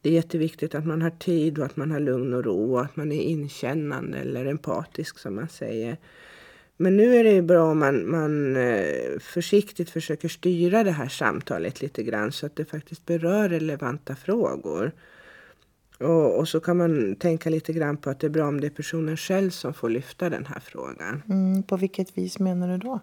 [0.00, 2.80] Det är jätteviktigt att man har tid och att man har lugn och ro och
[2.80, 5.96] att man är inkännande eller empatisk som man säger.
[6.76, 11.82] Men nu är det bra om man, man eh, försiktigt försöker styra det här samtalet
[11.82, 14.92] lite grann så att det faktiskt berör relevanta frågor.
[15.98, 18.66] Och, och, så kan man tänka lite grann på att det är bra om det
[18.66, 21.22] är personen själv som får lyfta den här frågan.
[21.28, 23.00] Mm, på vilket vis menar du då?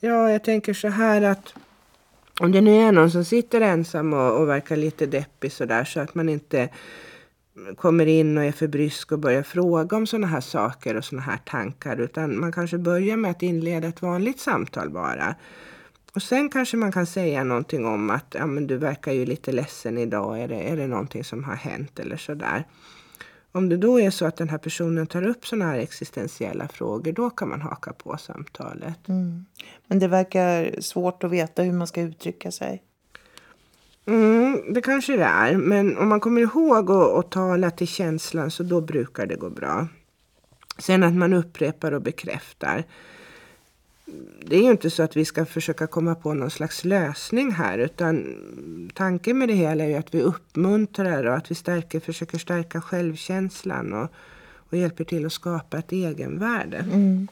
[0.00, 1.54] Ja, jag tänker så här att
[2.40, 6.00] om det nu är någon som sitter ensam och, och verkar lite deppig sådär så
[6.00, 6.68] att man inte
[7.76, 11.22] kommer in och är för brysk och börjar fråga om sådana här saker och sådana
[11.22, 15.34] här tankar utan man kanske börjar med att inleda ett vanligt samtal bara.
[16.16, 19.52] Och sen kanske man kan säga någonting om att ja, men du verkar ju lite
[19.52, 20.40] ledsen idag.
[20.40, 22.64] Är det, är det någonting som har hänt eller sådär.
[23.52, 27.12] Om det då är så att den här personen tar upp sådana här existentiella frågor,
[27.12, 29.08] då kan man haka på samtalet.
[29.08, 29.44] Mm.
[29.86, 32.82] Men det verkar svårt att veta hur man ska uttrycka sig.
[34.06, 35.56] Mm, det kanske det är.
[35.56, 39.88] Men om man kommer ihåg att tala till känslan så då brukar det gå bra.
[40.78, 42.84] Sen att man upprepar och bekräftar
[44.46, 47.78] det är ju inte så att vi ska försöka komma på någon slags lösning här
[47.78, 48.36] utan
[48.94, 52.80] tanken med det hela är ju att vi uppmuntrar och att vi stärker, försöker stärka
[52.80, 54.10] självkänslan och,
[54.54, 56.76] och hjälper till att skapa ett egenvärde.
[56.76, 57.28] Mm.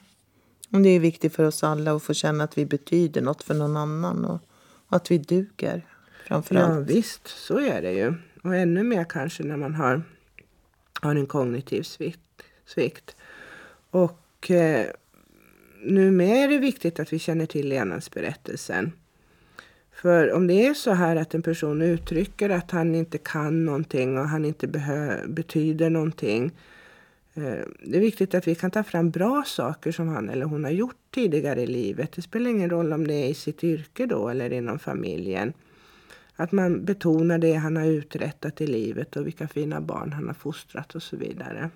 [0.71, 3.55] Och det är viktigt för oss alla att få känna att vi betyder något för
[3.55, 4.41] någon annan och,
[4.89, 5.87] och att vi duger
[6.27, 6.89] framförallt.
[6.89, 8.15] Ja visst, så är det ju.
[8.43, 10.03] Och ännu mer kanske när man har,
[11.01, 12.21] har en kognitiv svikt.
[12.67, 13.17] svikt.
[13.91, 14.87] Och eh,
[15.85, 18.92] numera är det viktigt att vi känner till levnadsberättelsen.
[19.92, 24.18] För om det är så här att en person uttrycker att han inte kan någonting
[24.18, 24.66] och han inte
[25.27, 26.53] betyder någonting.
[27.35, 30.64] Eh, det är viktigt att vi kan ta fram bra saker som han eller hon
[30.64, 32.12] har gjort tidigare i livet.
[32.12, 35.53] Det spelar ingen roll om det är i sitt yrke då eller inom familjen.
[36.37, 40.35] Att man betonar det han har uträttat i livet och vilka fina barn han har
[40.35, 41.70] fostrat och så vidare.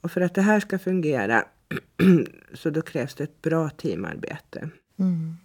[0.00, 1.44] Och för att det här ska fungera
[2.54, 4.70] så då krävs det ett bra teamarbete.
[4.96, 5.36] Mm.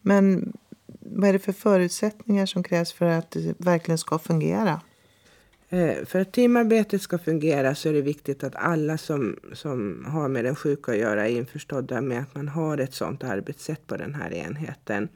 [0.00, 0.52] Men
[1.00, 4.80] vad är det för förutsättningar som krävs för att det verkligen ska fungera?
[5.68, 10.28] Eh, för att teamarbetet ska fungera så är det viktigt att alla som, som har
[10.28, 13.96] med den sjuka att göra är införstådda med att man har ett sådant arbetssätt på
[13.96, 15.08] den här enheten.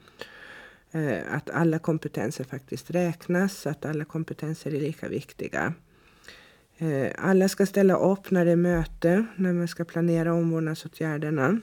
[0.93, 5.75] Eh, att alla kompetenser faktiskt räknas, att alla kompetenser är lika viktiga.
[6.83, 11.61] Eh, alla ska ställa upp när det är möte, när man ska planera omvårdnadsåtgärderna.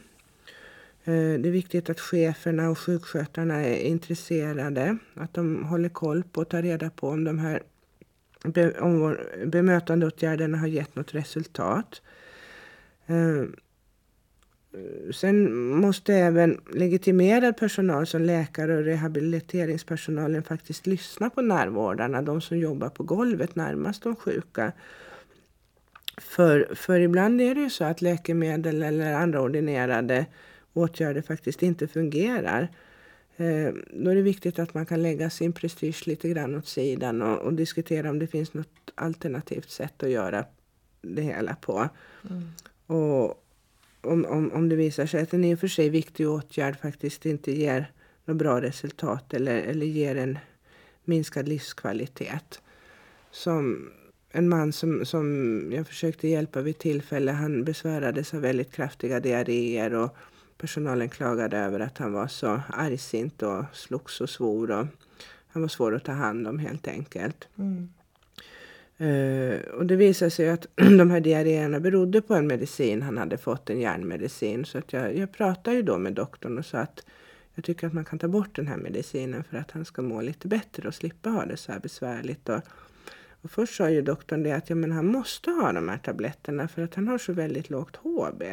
[1.03, 6.41] Eh, det är viktigt att cheferna och sjukskötarna är intresserade, att de håller koll på
[6.41, 7.63] och tar reda på om de här
[9.45, 12.01] bemötandeåtgärderna har gett något resultat.
[13.07, 13.43] Eh,
[15.13, 22.57] sen måste även legitimerad personal som läkare och rehabiliteringspersonalen faktiskt lyssna på närvårdarna, de som
[22.57, 24.71] jobbar på golvet närmast de sjuka
[26.21, 30.25] för, för ibland är det ju så att läkemedel eller andra ordinerade
[30.73, 32.67] åtgärder faktiskt inte fungerar.
[33.37, 37.21] Eh, då är det viktigt att man kan lägga sin prestige lite grann åt sidan
[37.21, 40.45] och, och diskutera om det finns något alternativt sätt att göra
[41.01, 41.89] det hela på.
[42.29, 42.51] Mm.
[42.85, 43.45] Och
[44.01, 47.25] om, om, om det visar sig att en i och för sig viktig åtgärd faktiskt
[47.25, 47.91] inte ger
[48.25, 50.39] något bra resultat eller, eller ger en
[51.03, 52.61] minskad livskvalitet
[53.31, 53.89] som
[54.31, 59.93] en man som, som jag försökte hjälpa vid tillfälle, han besvärades av väldigt kraftiga diarréer
[59.93, 60.17] och
[60.57, 64.71] personalen klagade över att han var så argsint och slogs och svor.
[64.71, 64.87] Och
[65.47, 67.47] Han var svår att ta hand om helt enkelt.
[67.57, 67.89] Mm.
[68.97, 73.37] Eh, och det visade sig att de här diarréerna berodde på en medicin han hade
[73.37, 74.65] fått, en järnmedicin.
[74.65, 77.05] Så att jag, jag pratade ju då med doktorn och sa att
[77.55, 80.21] jag tycker att man kan ta bort den här medicinen för att han ska må
[80.21, 82.49] lite bättre och slippa ha det så här besvärligt.
[82.49, 82.61] Och,
[83.41, 86.67] och först sa ju doktorn det att ja, men han måste ha de här tabletterna
[86.67, 88.43] för att han har så väldigt lågt HB.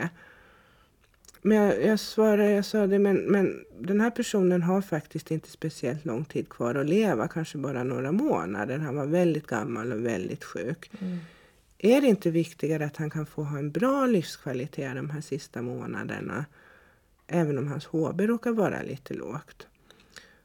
[1.43, 5.51] Men jag, jag svarade, jag sa det, men, men den här personen har faktiskt inte
[5.51, 8.79] speciellt lång tid kvar att leva, kanske bara några månader.
[8.79, 10.91] Han var väldigt gammal och väldigt sjuk.
[11.01, 11.19] Mm.
[11.79, 15.63] Är det inte viktigare att han kan få ha en bra livskvalitet de här sista
[15.63, 16.45] månaderna?
[17.27, 19.67] Även om hans HB råkar vara lite lågt.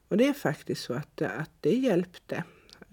[0.07, 2.43] Och det är faktiskt så att, att det hjälpte.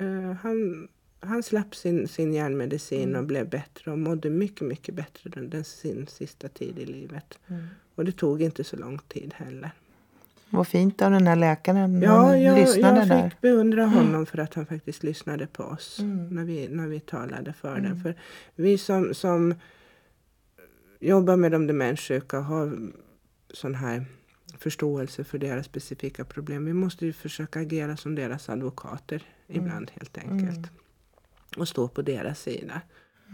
[0.02, 0.88] Uh, han,
[1.20, 3.20] han slapp sin, sin järnmedicin Mm.
[3.20, 7.38] och blev bättre och mådde mycket, mycket bättre den, den sin sista tid i livet.
[7.48, 7.66] Mm.
[7.94, 9.70] Och det tog inte så lång tid heller.
[10.50, 12.02] Vad fint av den här läkaren.
[12.02, 13.16] Ja, jag, lyssnade jag där.
[13.18, 13.30] Mm.
[13.30, 16.28] fick beundra honom för att han faktiskt lyssnade på oss Mm.
[16.28, 17.82] när, vi, när vi talade för Mm.
[17.82, 18.00] den.
[18.02, 18.14] För
[18.54, 19.54] vi som, som
[21.00, 22.78] jobbar med de demenssjuka har
[23.54, 24.04] sån här
[24.58, 26.64] förståelse för deras specifika problem.
[26.64, 30.70] Vi måste ju försöka agera som deras advokater ibland helt enkelt.
[31.54, 31.60] Mm.
[31.60, 32.80] Och stå på deras sida.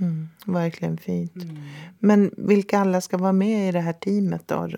[0.00, 0.28] Mm.
[0.46, 1.32] Verkligen fint.
[1.98, 4.68] Men vilka alla ska vara med i det här teamet då?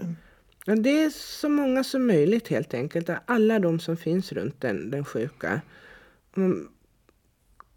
[0.77, 3.11] Det är så många som möjligt helt enkelt.
[3.27, 5.61] Alla de som finns runt den, den sjuka.
[6.35, 6.69] Man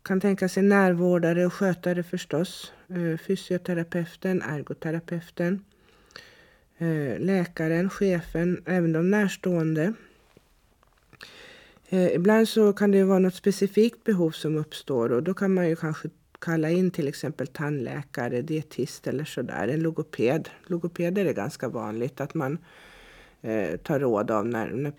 [0.01, 2.73] kan tänka sig närvårdare och skötare förstås.
[2.89, 5.65] Eh, Fysioterapeuten, ergoterapeuten.
[6.77, 9.93] eh, Läkaren, chefen, även de närstående.
[11.89, 15.69] Eh, Ibland så kan det vara något specifikt behov som uppstår och då kan man
[15.69, 20.49] ju kanske kalla in till exempel tandläkare, dietist eller sådär, en logoped.
[20.67, 22.57] Logopeder är ganska vanligt att man
[23.41, 24.93] eh, tar råd av när, när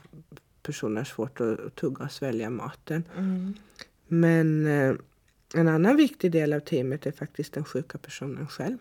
[0.62, 3.04] personer har svårt att tugga och svälja maten.
[3.16, 3.54] Mm.
[4.06, 4.94] Men eh,
[5.54, 8.78] en annan viktig del av teamet är faktiskt den sjuka personen själv.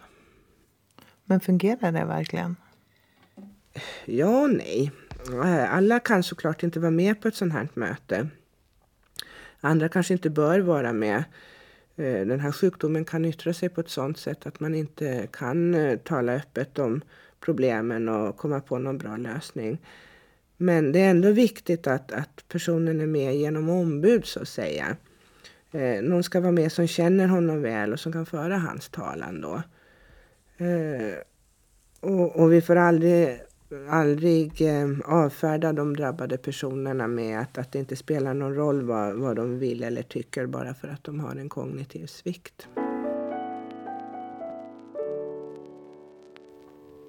[1.25, 2.55] Men fungerar det verkligen?
[4.05, 4.91] Ja och nej.
[5.27, 8.27] Eh, alla kan såklart inte vara med på ett sånt här möte.
[9.61, 11.23] Andra kanske inte bör vara med.
[11.95, 15.75] Eh, den här sjukdomen kan yttra sig på ett sånt sätt att man inte kan
[15.75, 17.01] eh, tala öppet om
[17.39, 19.77] problemen och komma på någon bra lösning.
[20.57, 24.97] Men det är ändå viktigt att, att personen är med genom ombud så att säga.
[25.71, 29.41] Eh, någon ska vara med som känner honom väl och som kan föra hans talan
[29.41, 29.61] då.
[30.65, 31.13] Eh,
[31.99, 33.39] och, och vi får aldrig,
[33.89, 39.15] aldrig eh, avfärda de drabbade personerna med att, att det inte spelar någon roll vad,
[39.15, 42.67] vad de vill eller tycker bara för att de har en kognitiv svikt.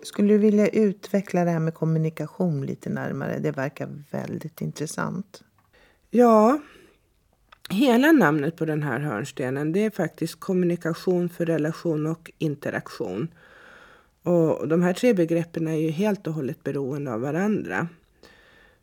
[0.02, 3.38] Skulle du vilja utveckla det här med kommunikation lite närmare?
[3.38, 5.42] Det verkar väldigt intressant.
[6.10, 6.60] Ja,
[7.70, 13.28] hela namnet på den här hörnstenen det är faktiskt kommunikation för relation och interaktion.
[14.22, 17.88] Och de här tre begreppen är ju helt och hållet beroende av varandra.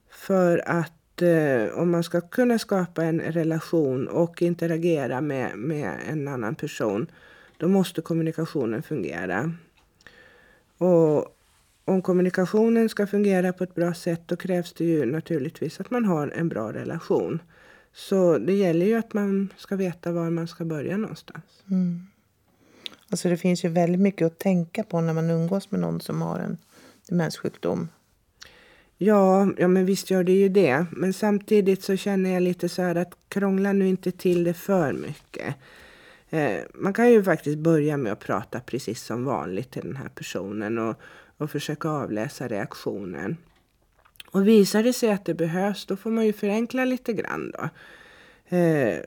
[0.10, 6.28] För att eh, om man ska kunna skapa en relation och interagera med, med en
[6.28, 7.08] annan person
[7.58, 9.52] då måste kommunikationen fungera.
[10.78, 11.38] Och
[11.86, 16.06] om kommunikationen ska fungera på ett bra sätt då krävs det ju naturligtvis att man
[16.06, 17.40] har en bra relation.
[17.94, 21.64] Så det gäller ju att man ska veta var man ska börja någonstans.
[21.70, 22.08] Mm.
[23.10, 26.22] Alltså det finns ju väldigt mycket att tänka på när man umgås med någon som
[26.22, 26.58] har en
[27.08, 27.90] demenssjukdom.
[28.98, 30.86] Ja, ja, men visst gör det ju det.
[30.92, 34.94] Men samtidigt så känner jag lite så här att krångla nu inte till det för
[34.94, 35.56] mycket.
[36.30, 40.10] Eh, man kan ju faktiskt börja med att prata precis som vanligt till den här
[40.10, 40.96] personen och,
[41.38, 43.38] och försöka avläsa reaktionen.
[44.32, 47.70] Och visar det sig att det behövs, då får man ju förenkla lite grann då.
[48.58, 49.00] Eh,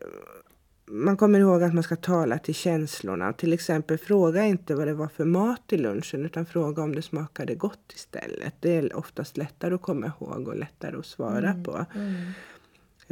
[0.90, 3.32] man kommer ihåg att man ska tala till känslorna.
[3.32, 7.02] Till exempel fråga inte vad det var för mat i lunchen utan fråga om det
[7.02, 8.54] smakade gott istället.
[8.60, 11.86] Det är oftast lättare att komma ihåg och lättare att svara på.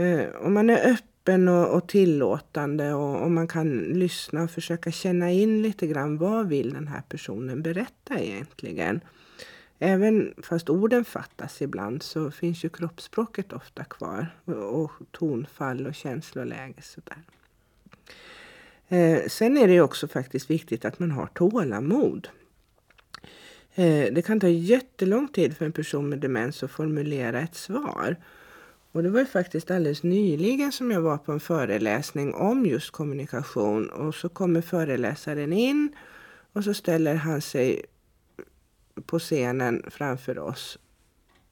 [0.02, 4.90] Eh, om man är öppen och, och tillåtande och, och man kan lyssna och försöka
[4.90, 9.00] känna in lite grann vad vill den här personen berätta egentligen.
[9.78, 15.94] Även fast orden fattas ibland så finns ju kroppsspråket ofta kvar och, och tonfall och
[15.94, 17.18] känsloläge sådär.
[18.88, 22.28] Eh, sen är det också faktiskt viktigt att man har tålamod.
[23.74, 28.16] Eh, det kan ta jättelång tid för en person med demens att formulera ett svar.
[28.92, 32.90] Och det var ju faktiskt alldeles nyligen som jag var på en föreläsning om just
[32.90, 35.96] kommunikation och så kommer föreläsaren in
[36.52, 37.84] och så ställer han sig
[39.06, 40.78] på scenen framför oss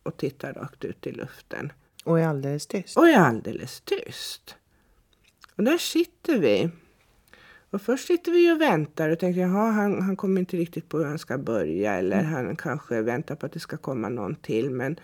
[0.02, 1.72] och tittar rakt ut i luften.
[2.04, 2.96] Och är alldeles tyst.
[2.96, 4.56] Och är alldeles tyst.
[5.56, 6.70] Och där sitter vi.
[7.70, 10.98] Och först sitter vi och väntar och tänker jaha, han, han kommer inte riktigt på
[10.98, 12.32] hur han ska börja eller mm.
[12.32, 14.70] han kanske väntar på att det ska komma någon till.
[14.70, 15.00] Men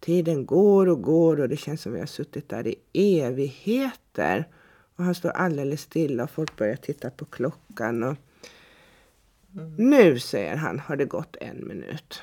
[0.00, 2.76] tiden går och går och det känns som vi har suttit där i
[3.20, 4.48] evigheter.
[4.96, 8.02] Och han står alldeles stilla och folk börjar titta på klockan.
[8.02, 8.16] Och
[9.54, 9.74] mm.
[9.76, 12.22] Nu, säger han, har det gått en minut.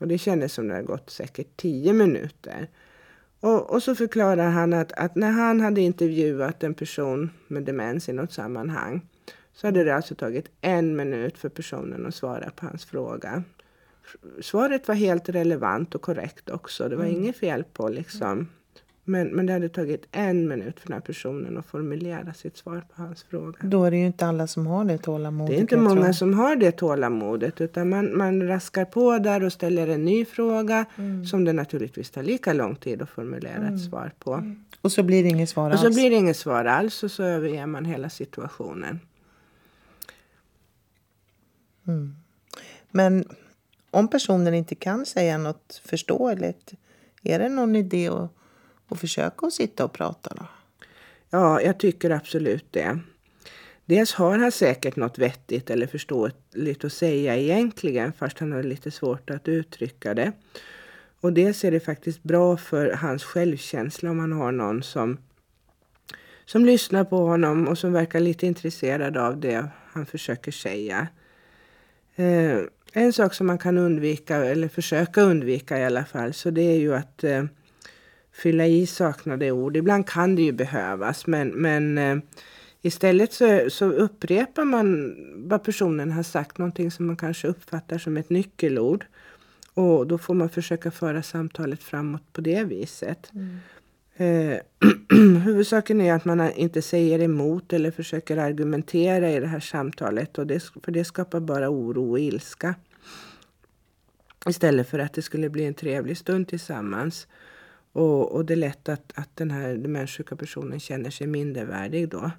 [0.00, 2.68] Och det kändes som det har gått säkert tio minuter.
[3.40, 8.08] Och, och, så förklarar han att, att, när han hade intervjuat en person med demens
[8.08, 9.06] i något sammanhang
[9.52, 13.42] så hade det alltså tagit en minut för personen att svara på hans fråga.
[14.40, 16.88] Svaret var helt relevant och korrekt också.
[16.88, 17.16] Det var mm.
[17.16, 18.48] inget fel på liksom
[19.08, 22.84] men, men det hade tagit en minut för den här personen att formulera sitt svar
[22.94, 23.58] på hans fråga.
[23.62, 25.50] Då är det ju inte alla som har det tålamodet.
[25.50, 27.60] Det är inte många som har det tålamodet.
[27.60, 30.84] Utan man, man raskar på där och ställer en ny fråga.
[30.96, 31.26] Mm.
[31.26, 33.74] Som det naturligtvis tar lika lång tid att formulera mm.
[33.74, 34.34] ett svar på.
[34.34, 34.64] Mm.
[34.80, 35.84] Och så blir det inget svar alls.
[35.84, 37.02] Och så blir det inget svar alls.
[37.02, 39.00] Och så överger man hela situationen.
[41.86, 42.14] Mm.
[42.90, 43.24] Men
[43.90, 46.74] om personen inte kan säga något förståeligt.
[47.22, 48.30] Är det någon idé att
[48.88, 50.46] och försöka att sitta och prata då?
[51.30, 52.98] Ja, jag tycker absolut det.
[53.84, 58.90] Dels har han säkert något vettigt eller förståeligt att säga egentligen fast han har lite
[58.90, 60.32] svårt att uttrycka det.
[61.20, 65.18] Och dels är det faktiskt bra för hans självkänsla om han har någon som,
[66.44, 71.08] som lyssnar på honom och som verkar lite intresserad av det han försöker säga.
[72.16, 72.58] Eh,
[72.92, 76.78] en sak som man kan undvika, eller försöka undvika i alla fall, så det är
[76.78, 77.44] ju att eh,
[78.38, 79.76] fylla i saknade ord.
[79.76, 82.18] Ibland kan det ju behövas men, men eh,
[82.82, 85.16] istället så, så upprepar man
[85.48, 89.06] vad personen har sagt, någonting som man kanske uppfattar som ett nyckelord.
[89.74, 93.32] Och då får man försöka föra samtalet framåt på det viset.
[93.34, 93.58] Mm.
[94.16, 94.58] Eh,
[95.44, 100.38] huvudsaken är att man inte säger emot eller försöker argumentera i det här samtalet.
[100.38, 102.74] Och det, för det skapar bara oro och ilska.
[104.46, 107.26] Istället för att det skulle bli en trevlig stund tillsammans.
[107.98, 112.30] Och, och det är lätt att, att den här demenssjuka personen känner sig mindervärdig då.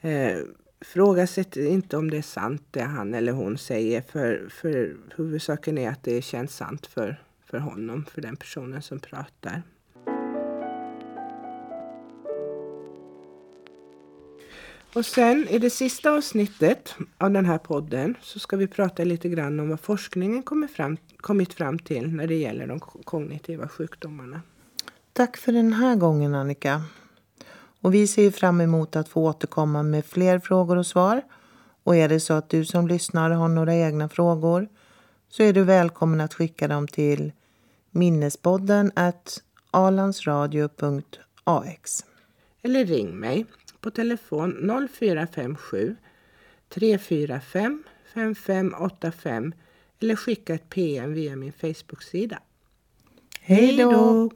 [0.00, 0.38] Eh,
[0.80, 5.90] Frågasätt inte om det är sant det han eller hon säger för, för huvudsaken är
[5.90, 9.62] att det känns sant för, för honom, för den personen som pratar.
[14.94, 19.28] Och sen i det sista avsnittet av den här podden så ska vi prata lite
[19.28, 24.42] grann om vad forskningen kommit fram, kommit fram till när det gäller de kognitiva sjukdomarna.
[25.18, 26.82] Tack för den här gången Annika.
[27.80, 31.22] Och vi ser fram emot att få återkomma med fler frågor och svar.
[31.82, 34.68] Och är det så att du som lyssnar har några egna frågor
[35.28, 37.32] så är du välkommen att skicka dem till
[37.90, 42.04] minnespodden at alandsradio.ax.
[42.62, 43.46] Eller ring mig
[43.80, 45.96] på telefon 0457
[46.68, 49.52] 345 5585
[50.00, 52.38] eller skicka ett PM via min Facebook-sida.
[53.40, 54.30] Hej då!